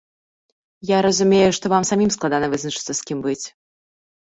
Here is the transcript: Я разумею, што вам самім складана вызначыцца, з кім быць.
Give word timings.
Я 0.95 0.99
разумею, 1.07 1.51
што 1.59 1.65
вам 1.75 1.83
самім 1.91 2.11
складана 2.17 2.51
вызначыцца, 2.55 2.91
з 2.95 3.01
кім 3.11 3.25
быць. 3.29 3.41